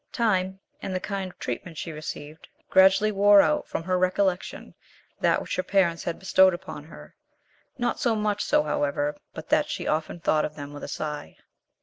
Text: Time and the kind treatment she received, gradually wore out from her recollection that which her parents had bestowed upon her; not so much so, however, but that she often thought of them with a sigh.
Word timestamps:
Time 0.11 0.59
and 0.81 0.95
the 0.95 0.99
kind 0.99 1.31
treatment 1.37 1.77
she 1.77 1.91
received, 1.91 2.47
gradually 2.71 3.11
wore 3.11 3.39
out 3.39 3.67
from 3.67 3.83
her 3.83 3.99
recollection 3.99 4.73
that 5.19 5.39
which 5.39 5.55
her 5.57 5.61
parents 5.61 6.03
had 6.05 6.17
bestowed 6.17 6.55
upon 6.55 6.83
her; 6.85 7.15
not 7.77 7.99
so 7.99 8.15
much 8.15 8.43
so, 8.43 8.63
however, 8.63 9.15
but 9.35 9.49
that 9.49 9.69
she 9.69 9.85
often 9.85 10.19
thought 10.19 10.43
of 10.43 10.55
them 10.55 10.73
with 10.73 10.83
a 10.83 10.87
sigh. 10.87 11.37